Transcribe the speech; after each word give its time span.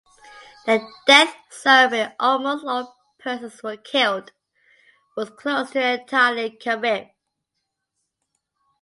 The 0.65 0.79
death 1.05 1.35
zone, 1.53 1.91
where 1.91 2.15
almost 2.19 2.65
all 2.65 2.97
persons 3.19 3.61
were 3.61 3.77
killed, 3.77 4.31
was 5.15 5.29
close 5.29 5.69
to 5.73 5.93
entirely 5.99 6.49
Carib. 6.49 7.09